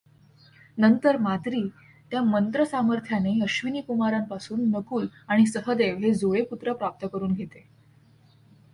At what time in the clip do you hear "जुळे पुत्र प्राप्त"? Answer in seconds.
6.13-7.05